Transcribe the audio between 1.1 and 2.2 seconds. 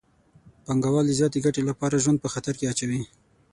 زیاتې ګټې لپاره ژوند